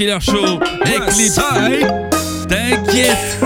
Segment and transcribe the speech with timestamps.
[0.00, 1.38] Killer Show, Eklips.
[2.48, 3.36] T'inquiète.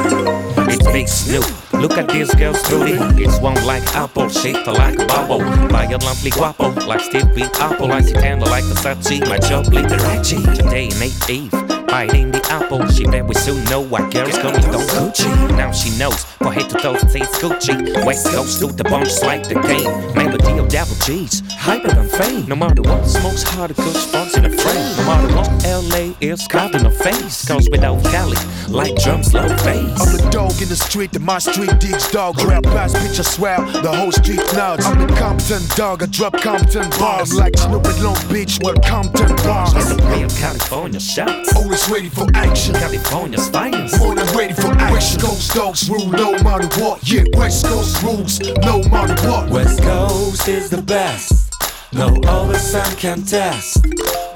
[0.68, 1.44] It's Big Snoop.
[1.72, 2.92] Look at this girl's booty.
[3.20, 5.38] It's one like apple, shaped like bubble.
[5.70, 6.14] Like a bubble.
[6.14, 7.42] Violently guapo, like Steve B.
[7.58, 7.90] Apple.
[7.90, 9.28] Icy tender like Versace.
[9.28, 10.54] My job Liberace.
[10.54, 11.63] Today in 8
[12.02, 12.08] Eve.
[12.08, 15.28] Biting the apple, she bet we soon know why girls going don't Gucci.
[15.56, 18.04] Now she knows, for head to toe, it's Gucci.
[18.04, 19.90] West Coast to the bunch like the game.
[20.14, 22.46] Melody of double G's, hyper than fame.
[22.46, 24.96] No matter what, smokes harder, good spots in the frame.
[24.96, 27.46] No matter what, LA is carved in the face.
[27.46, 28.36] Cause without Cali,
[28.68, 30.00] like drums, low bass.
[30.00, 32.36] I'm the dog in the street, and my street digs dog.
[32.36, 34.84] Grab past picture swell, the whole street nods.
[34.86, 37.32] I'm the Compton dog, I drop Compton bars.
[37.34, 39.72] Like Snoop at Long Beach, well Compton bars.
[39.76, 41.52] It's a real California shots.
[41.54, 42.74] Oh, Always ready for action.
[42.74, 44.00] California's finest.
[44.00, 44.92] Than ready for action.
[44.92, 47.00] West Coast dogs rule no matter what.
[47.08, 49.50] Yeah, West Coast rules no matter what.
[49.50, 51.52] West Coast is the best.
[51.92, 53.84] No other sun can test.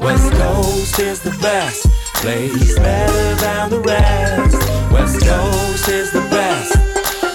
[0.01, 1.87] West Coast is the best.
[2.15, 4.93] Plays better than the rest.
[4.93, 6.75] West Coast is the best.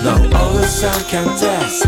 [0.04, 1.86] No other sun can test.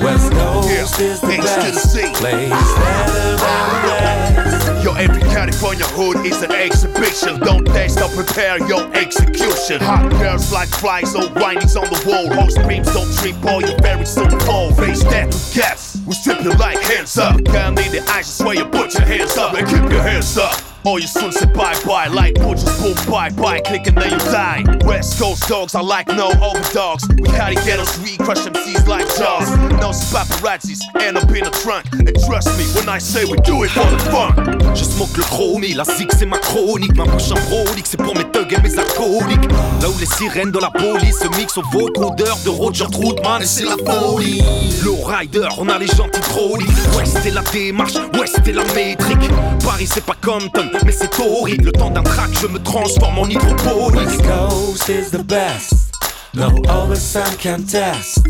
[0.00, 1.92] West Coast Yeah, is the H to the best.
[1.92, 2.12] C.
[2.14, 4.84] Plays better than the rest.
[4.84, 7.40] Yo, every California hood is an exhibition.
[7.40, 9.80] Don't test or prepare your execution.
[9.80, 12.32] Hot girls like flies, old whinies on the wall.
[12.34, 14.72] Horse beams don't trip, or you very soon fall.
[14.74, 17.42] Face that to gas, we strip you like hands up.
[17.46, 20.36] Can't need the eyes, just where you put your hands up and keep your hands
[20.36, 20.67] up.
[20.88, 24.18] Or you soon say bye bye, like butchers boom bye bye, click and then you
[24.32, 24.64] die.
[24.86, 27.06] West Coast dogs are like no overdogs.
[27.08, 29.50] We carry ghettos, we crush MCs like jaws.
[29.82, 31.92] No paparazzis, end up in a trunk.
[31.92, 34.58] And trust me when I say we do it for the fun.
[34.74, 38.14] Je smoke le chromie, la zig c'est ma chronique Ma bouche en brolique, c'est pour
[38.14, 39.50] mes thugs et mes alcooliques
[39.80, 43.46] Là où les sirènes de la police se mixent aux vocodeurs de Roger Troutman Et
[43.46, 44.42] c'est la folie
[44.84, 49.30] Low rider, on a les gentils trolliques Ouais c'était la démarche, ouais c'était la métrique
[49.64, 53.26] Paris c'est pas Compton, mais c'est horrible Le temps d'un track, je me transforme en
[53.26, 55.92] hydroponique West Coast is the best.
[56.34, 58.26] No other sun can test.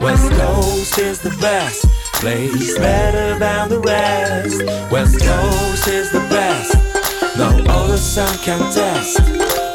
[0.00, 1.84] West Coast is the best.
[2.14, 4.62] Plays better than the rest.
[4.90, 6.74] West Coast is the best.
[7.36, 9.18] No other sun can test.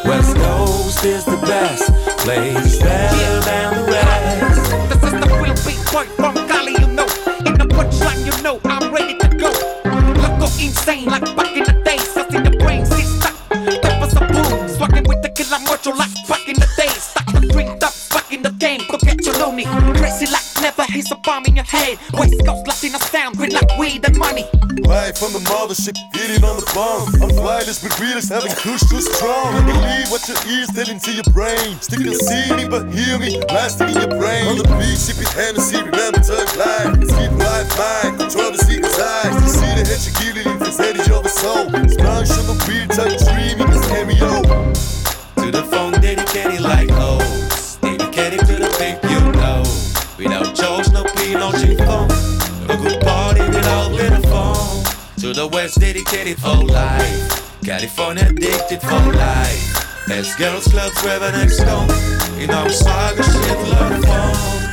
[0.06, 1.92] West Coast is the best.
[2.20, 4.72] Plays better than the rest.
[4.90, 7.08] This is the real big boy from Cali, you know.
[7.46, 9.50] In the punchline, you know I'm ready to go.
[10.22, 12.10] Look go insane like back in the days.
[12.18, 13.36] I see the brains get stuck.
[13.82, 16.66] Peppers are boom, swagging with the killer mojo like back in the.
[16.76, 18.82] Stack the drink up, back in the game.
[18.90, 19.66] Go get your loony.
[20.00, 21.98] Crazy like never, he's a bomb in your head.
[22.14, 24.46] West Coast Latina sound, green like weed and money.
[24.86, 27.10] Right from the mothership, hitting on the bomb.
[27.22, 29.54] I'm flyless, but realist, having push too strong.
[29.66, 31.80] Believe what your ears tell into your brain.
[31.82, 34.48] Still can see me, but hear me, blasting in your brain.
[34.48, 36.22] On the beach, sipping Hennessy, remember
[36.60, 36.92] life.
[37.00, 39.34] Let's keep mind, control the secret's eyes.
[39.42, 40.55] You see the head, you get it,
[55.66, 57.60] To dedicated for life.
[57.64, 60.06] California addicted for life.
[60.08, 61.82] Best girls clubs where the next go.
[62.40, 64.65] You know, swagger shit, love phone.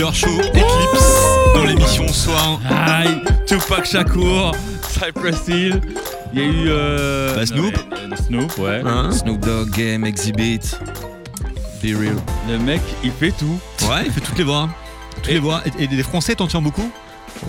[0.00, 1.22] Show, Eclipse,
[1.54, 2.58] dans l'émission soir.
[2.68, 4.52] Aïe, Tupac Shakur,
[4.88, 5.80] Cypress Hill.
[6.32, 6.64] Il y a eu.
[6.68, 7.74] Euh, Bah, Snoop.
[7.76, 8.80] euh, Snoop, ouais.
[8.84, 10.60] Hein Snoop Dogg, Game, Exhibit,
[11.82, 12.16] Be Real.
[12.48, 13.58] Le mec, il fait tout.
[13.82, 14.70] Ouais, il fait toutes les voix.
[15.16, 15.60] Toutes Et- les voix.
[15.78, 16.90] Et, et les Français, t'en tiens beaucoup?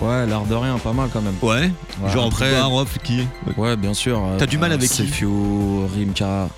[0.00, 1.34] Ouais, l'air de rien, pas mal quand même.
[1.42, 1.70] Ouais.
[2.02, 3.26] Ouais, Genre après- Rof, qui?
[3.56, 4.18] Ouais, bien sûr.
[4.18, 6.48] euh, T'as du mal avec qui Rimka.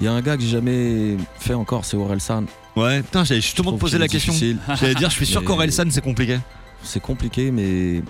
[0.00, 2.44] Il y a un gars que j'ai jamais fait encore, c'est Orelsan.
[2.76, 4.34] Ouais, putain, j'allais justement te Je poser la est question.
[4.80, 6.38] J'allais dire, je suis sûr qu'Orelsan, c'est compliqué.
[6.82, 8.02] C'est compliqué, mais,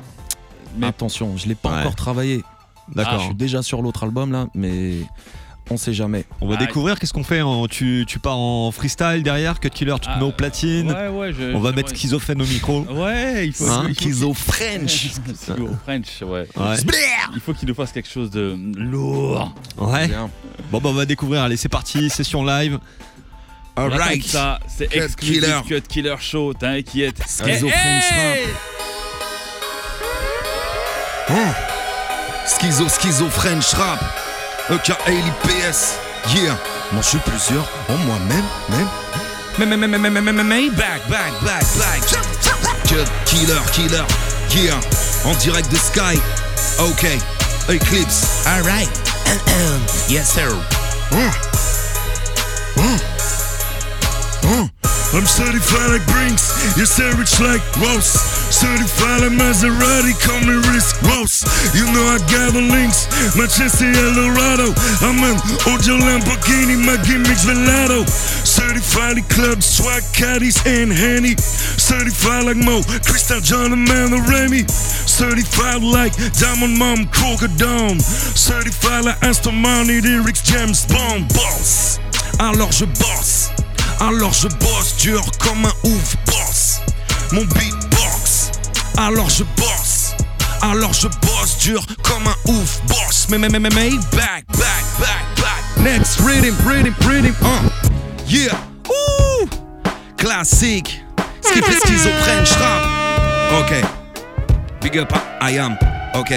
[0.76, 1.80] Mais- attention, je l'ai pas Ouais.
[1.80, 2.42] encore travaillé.
[2.90, 3.22] Je D'accord.
[3.24, 4.94] suis déjà sur l'autre album là, mais
[5.70, 6.24] on sait jamais.
[6.40, 7.42] On va Ah, découvrir qu'est-ce qu'on fait.
[7.42, 10.90] en- tu, tu pars en freestyle derrière, Cut Killer, tu te Ah, mets au platine.
[10.92, 12.80] Ouais, ouais, je- On va je- mettre schizophrène au micro.
[12.90, 13.64] Ouais, il faut.
[13.68, 15.10] Hein, il faut- Kizo French.
[15.48, 15.58] Ouais.
[16.22, 16.46] Ouais.
[17.34, 19.52] Il faut qu'il nous fasse quelque chose de lourd.
[19.78, 20.08] Ouais.
[20.08, 20.30] Bien.
[20.70, 21.42] Bon, bah, on va découvrir.
[21.42, 22.78] Allez, c'est parti, session live.
[23.76, 24.26] Alright.
[24.26, 25.60] ça, c'est Cut exclusif Killer.
[25.68, 27.18] Cut Killer Show, t'inquiète.
[27.28, 28.46] Schizo French hey
[31.28, 31.54] Hein
[32.46, 34.00] Schizo, schizo, French rap.
[34.70, 35.98] EKA, l'IPS.
[36.34, 36.56] Yeah.
[36.92, 37.68] Moi, je suis plusieurs.
[37.88, 38.88] En moi-même, même.
[39.58, 42.00] Mais, mais, mais, mais, mais, mais, mais, mais, back, back, back, back.
[42.88, 44.04] Cut, killer, killer,
[44.54, 44.80] yeah.
[45.24, 46.18] En direct de Sky.
[46.78, 47.06] Ok.
[47.68, 48.46] Eclipse.
[48.46, 48.90] Alright.
[50.08, 50.52] yes, sir.
[54.46, 58.10] I'm certified like Brinks, you're savage like Ross.
[58.50, 61.44] Certified like Maserati, call me Rick Ross.
[61.74, 63.06] You know I got the links,
[63.36, 64.72] my chest Manchester, Eldorado.
[65.02, 68.06] I'm an Ojo Lamborghini, my gimmick's Velato.
[68.46, 71.36] Certified like club, swag caddies and Henny.
[71.36, 74.64] Certified like Mo, Crystal John and Man Remy.
[74.68, 77.98] Certified like Diamond Mom, Crocodile.
[77.98, 81.98] Certified like Aston Martin, Lyrics, James Bond, boss.
[82.38, 83.55] Alors je bosse.
[84.00, 86.80] Alors je bosse dur comme un ouf boss.
[87.32, 88.50] Mon beatbox.
[88.98, 90.14] Alors je bosse.
[90.62, 93.26] Alors je bosse dur comme un ouf boss.
[93.30, 95.82] Mais mais mais mais mais back back back back.
[95.82, 97.34] Next rhythm rhythm rhythm.
[97.42, 97.70] Uh.
[98.28, 98.56] Yeah.
[98.88, 99.48] Ouh.
[100.16, 101.02] Classique.
[101.42, 103.60] Ce qui fait schizophrène, j'rappe.
[103.60, 103.72] Ok.
[104.82, 105.76] Big up I am.
[106.14, 106.32] Ok.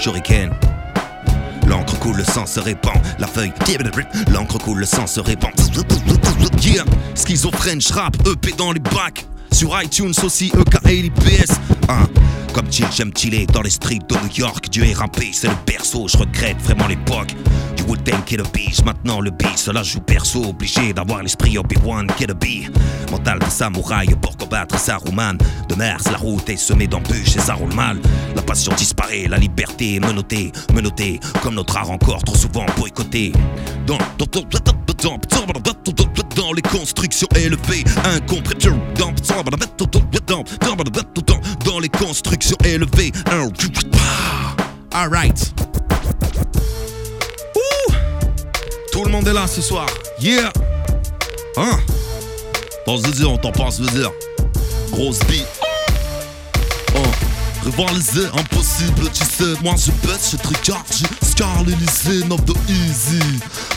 [0.00, 0.50] Shuriken.
[1.72, 2.92] L'encre coule, le sang se répand.
[3.18, 3.50] La feuille,
[4.30, 5.50] l'encre coule, le sang se répand.
[6.60, 6.84] Yeah,
[7.14, 9.24] schizophrène, j'rappe, EP dans les bacs.
[9.50, 11.52] Sur iTunes aussi, EKLIPS.
[11.88, 12.06] Hein.
[12.52, 14.68] Comme chill, j'aime chiller dans les streets de New York.
[14.70, 17.34] Dieu est rappé, c'est le berceau, je regrette vraiment l'époque.
[18.32, 20.42] Est le beast, maintenant le beat, cela joue perso.
[20.44, 22.70] Obligé d'avoir l'esprit Obi-Wan est le beat.
[23.10, 25.36] Mental de samouraï pour combattre Saruman.
[25.68, 27.98] De Mars, la route est semée d'embûches et ça roule mal.
[28.34, 33.32] La passion disparaît, la liberté est menottée, menottée, comme notre art encore trop souvent boycotté.
[33.86, 34.26] Dans, dans,
[36.34, 38.80] dans, les constructions élevées, incompréhensibles.
[38.96, 39.12] Dans,
[40.70, 43.12] dans, dans les constructions élevées.
[44.92, 45.71] Alright.
[48.92, 49.86] Tout le monde est là ce soir.
[50.20, 50.52] Yeah.
[51.56, 51.80] Hein?
[52.86, 54.04] Vas-y, on t'en passe, vas-y.
[54.92, 55.46] Grosse beat.
[56.94, 56.98] Oh.
[57.64, 59.54] Revoir les impossible, tu sais.
[59.62, 63.22] Moi je pète, je tricard, je scar l'Elysée, of the easy.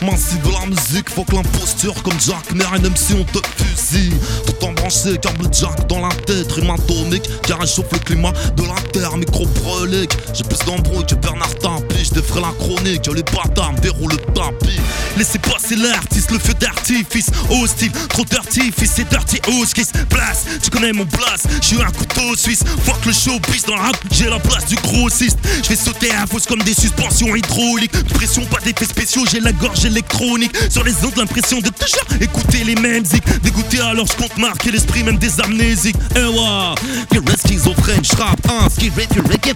[0.01, 4.13] Massive la musique, faut que l'imposture comme Jack, mais un MC on te fusille.
[4.47, 8.81] Tout en branché, câble Jack dans la tête, rhumatonique, qui réchauffe le climat de la
[8.91, 10.17] terre, micro prolique.
[10.33, 14.33] J'ai plus d'embrouilles que Bernard Tapie, je défrais la chronique, les bâtards me déroulent le
[14.33, 14.79] tapis.
[15.17, 19.39] Laissez passer l'artiste, le feu d'artifice, hostile, trop d'artifice, c'est dirty
[19.73, 20.45] qui se place.
[20.61, 23.97] Tu connais mon blast, je suis un couteau suisse, fuck le showbiz dans le rap,
[24.11, 25.39] j'ai la place du grossiste.
[25.63, 27.91] Je vais sauter à fausse comme des suspensions hydrauliques.
[28.13, 30.55] Pression, pas d'effets spéciaux, j'ai la gorge électronique.
[30.69, 33.23] Sur les ondes, l'impression de toujours écouter les mêmes zik.
[33.41, 35.97] Dégoûté alors je compte marquer l'esprit même des amnésiques.
[36.15, 36.75] Eh ouais,
[37.09, 38.69] que reste schizophrène, j'rappe un.
[38.69, 39.53] Ski rap, you reggae,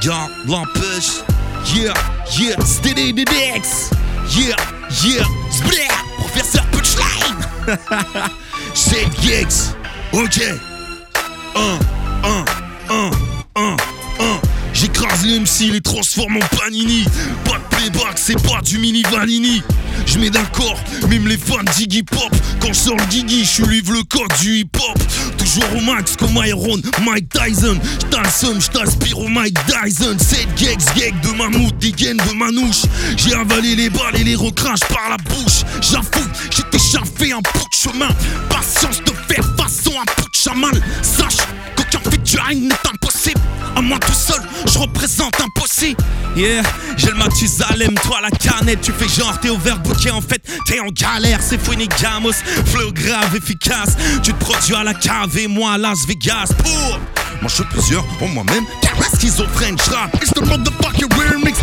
[0.00, 1.22] Garde l'empêche.
[1.74, 1.94] Yeah,
[2.38, 3.90] yeah, steady the decks.
[4.36, 4.56] Yeah,
[5.02, 5.88] yeah, split.
[6.18, 7.40] Professeur Punchline.
[8.74, 9.74] C'est gigs.
[10.12, 10.40] Ok.
[11.56, 11.80] Un, uh, un, uh.
[12.24, 12.63] un, un, un.
[15.22, 17.04] Les MC, les transforme en panini.
[17.44, 19.62] Pas de playback, c'est pas du mini vanini.
[20.06, 20.78] Je mets d'accord,
[21.08, 22.34] même les fans d'Iggy Pop.
[22.60, 24.98] Quand je sors le Gigi, je livre le code du hip hop.
[25.38, 27.78] Toujours au max comme Iron, Mike Tyson.
[28.00, 30.16] J't'assomme, j't'aspire au Mike Dyson.
[30.18, 32.82] 7 gags, gag de mammouth, des gaines de manouche.
[33.16, 35.64] J'ai avalé les balles et les recraches par la bouche.
[35.80, 38.08] J'avoue, j'étais chafé un bout de chemin.
[38.48, 40.82] Patience de faire façon un bout de chamal.
[41.02, 42.74] Sache qu'aucun featuring n'est
[44.74, 46.02] je représente impossible.
[46.36, 46.62] Yeah,
[46.96, 48.80] j'ai le Mathusalem, toi la canette.
[48.80, 51.38] Tu fais genre t'es overbooké, en fait t'es en galère.
[51.40, 51.60] C'est
[52.00, 52.32] Gamos,
[52.66, 53.96] flow grave, efficace.
[54.22, 56.52] Tu te produis à la cave et moi à Las Vegas.
[56.58, 56.98] Pour
[57.40, 58.64] moi je suis plusieurs en moi-même.
[58.82, 60.14] Car schizophrène, j'rappe.
[60.16, 61.58] It's the motherfucking remix.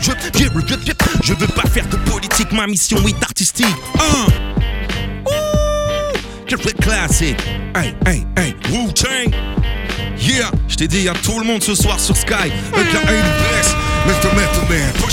[0.00, 0.92] Je, je, je, je,
[1.22, 3.66] je veux pas faire de politique, ma mission est artistique.
[3.98, 4.26] Un.
[5.26, 7.36] Ouh, classique.
[7.74, 9.34] Hey, hey, hey, Wu-Tang.
[10.20, 12.52] Yeah, je t'ai dit, y'a tout le monde ce soir sur Sky.
[12.74, 13.00] aka
[14.22, 14.29] the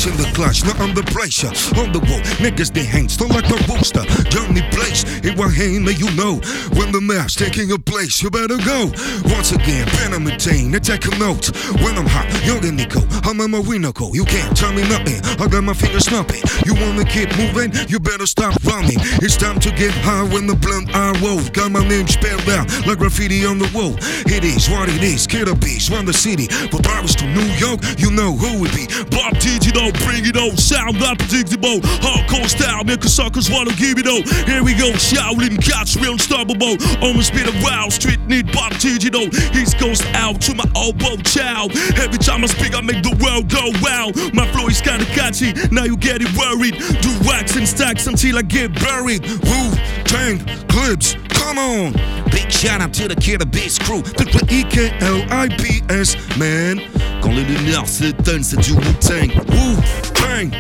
[0.08, 1.48] pushing the clutch, not under pressure.
[1.80, 4.04] On the wall, niggas they hang, still like a rooster.
[4.30, 6.40] Johnny Place, in one hand, may you know.
[6.76, 8.92] When the maps taking a place, you better go.
[9.34, 11.56] Once again, Panamitane, take a note.
[11.82, 14.14] When I'm hot, young and Nico, I'm a Marinoco.
[14.14, 16.42] You can't tell me nothing, I got my fingers snapping.
[16.66, 18.98] You wanna keep moving, you better stop running.
[19.24, 21.42] It's time to get high when the blunt I roll.
[21.50, 23.96] Got my name spelled out like graffiti on the wall.
[24.28, 25.28] It is what it is.
[25.28, 26.48] Kid a beach, run the city.
[26.70, 28.86] From Paris to New York, you know who it be.
[29.10, 30.58] Bob Digital, bring it on.
[30.58, 31.80] Sound unpredictable.
[32.04, 34.24] Hardcore style, make a suckers wanna give it all.
[34.46, 36.78] Here we go, Shaolin cats, real unstoppable.
[37.02, 39.24] Almost been a wild street need Bob Digital.
[39.56, 41.72] East Coast out to my elbow child.
[41.98, 44.12] Every time I speak, I make the world go wow.
[44.34, 46.76] My flow is kinda catchy, now you get it worried.
[47.02, 49.24] Do wax and stacks until I get buried.
[49.26, 49.72] Wu
[50.04, 51.94] Tang clips, come on.
[52.32, 54.02] Big shout out to the Kid Beast crew.
[54.02, 56.82] the le I-K-L-I-P-S, man.
[57.22, 59.32] Quand les lumières s'éteignent, c'est du Wu-Tang.
[59.50, 60.52] Wu-Tang.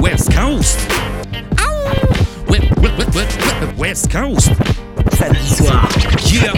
[0.00, 0.78] West Coast.
[2.48, 3.38] West, West, West,
[3.76, 4.50] West Coast.
[5.16, 5.88] Samedi soir.
[6.28, 6.52] Yeah.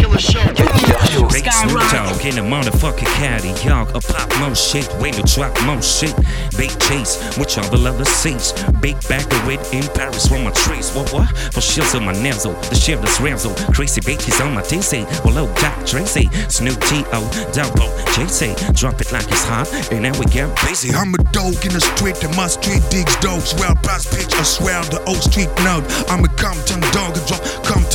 [1.31, 3.89] Big Snoop Dogg in the motherfucking caddy, y'all.
[3.95, 6.15] A pop more shit, way to drop more shit.
[6.57, 8.53] Big chase, with all the leather seats.
[8.81, 10.91] Big bag of weed in Paris for my trees.
[10.93, 11.29] What, what?
[11.55, 13.55] For shills on my nazzle, the shivers razzle.
[13.73, 15.07] Crazy bitches on my DC.
[15.25, 16.29] Well, oh, Doc Tracy.
[16.49, 17.21] Snoop T.O.
[17.53, 18.57] Double JC.
[18.75, 20.93] Drop it like it's hot, and now we get busy.
[20.95, 23.55] I'm a dog in the street and my street digs dogs.
[23.55, 25.85] Well, pitch, I swear the old street note.
[26.11, 27.88] I'm a Compton dog, drop Compton.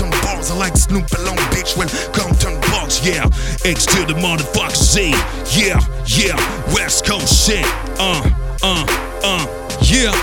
[0.53, 3.25] I like Snoop alone, bitch, when Compton box, yeah.
[3.65, 5.10] X to the motherfucker Z,
[5.57, 6.38] yeah, yeah.
[6.75, 7.65] West Coast shit,
[7.98, 8.22] uh,
[8.62, 8.86] uh,
[9.24, 10.13] uh, yeah.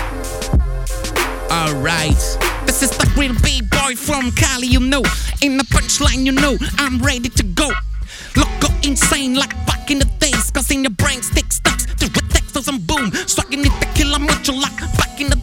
[1.51, 2.15] Alright.
[2.65, 5.03] This is the real B-boy from Cali, you know.
[5.41, 7.67] In the punchline, you know, I'm ready to go.
[8.37, 10.49] Look, Loco insane like back in the days.
[10.51, 13.11] Cause in your brain stick stocks to textos and boom.
[13.27, 15.40] Swagging it tequila mucho like back in the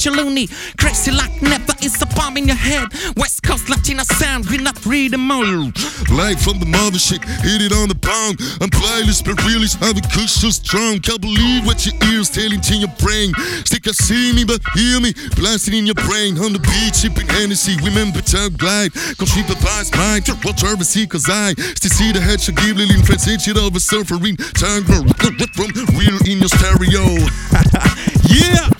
[0.00, 0.48] game to get you loony.
[0.78, 2.88] Crazy like never is a bomb in your head.
[3.16, 5.44] West Coast Latina sound, we not read them all.
[6.10, 8.40] Live from the mothership, hit it on the pound.
[8.60, 11.00] I'm playlist, but really have a cushion strong.
[11.00, 13.32] Can't believe what your ears telling to your brain.
[13.64, 16.38] Stick I see me, but hear me, blasting in your brain.
[16.38, 18.92] On the beach, sipping Hennessy, remember to glide.
[19.18, 22.76] Quand je suis papa smile, tu retournes ici, cause I still see the headshot, give
[22.76, 24.36] little influence, shit over surfering.
[24.54, 25.04] Tango,
[25.54, 27.04] from real in your stereo.
[28.30, 28.79] yeah!